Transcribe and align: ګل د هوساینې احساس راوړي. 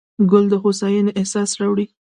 ګل 0.29 0.45
د 0.49 0.53
هوساینې 0.63 1.11
احساس 1.19 1.49
راوړي. 1.59 1.85